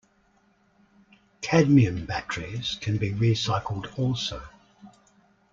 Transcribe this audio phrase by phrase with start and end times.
[1.43, 4.41] Cadmium batteries can be recycled also.